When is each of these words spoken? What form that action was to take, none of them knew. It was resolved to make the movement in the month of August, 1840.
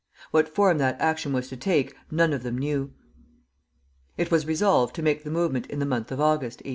What 0.31 0.49
form 0.55 0.79
that 0.79 0.99
action 0.99 1.31
was 1.31 1.47
to 1.49 1.55
take, 1.55 1.95
none 2.09 2.33
of 2.33 2.41
them 2.41 2.57
knew. 2.57 2.91
It 4.17 4.31
was 4.31 4.47
resolved 4.47 4.95
to 4.95 5.03
make 5.03 5.23
the 5.23 5.29
movement 5.29 5.67
in 5.67 5.77
the 5.77 5.85
month 5.85 6.11
of 6.11 6.19
August, 6.19 6.57
1840. 6.61 6.69